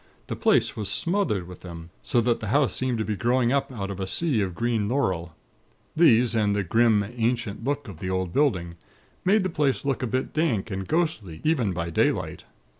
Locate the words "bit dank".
10.07-10.71